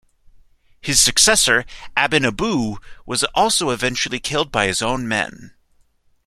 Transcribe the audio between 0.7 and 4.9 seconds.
His successor, Aben Aboo, was also eventually killed by his